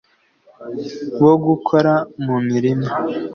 bo 1.19 1.33
gukora 1.45 1.93
mu 2.25 2.35
mirima 2.47 2.89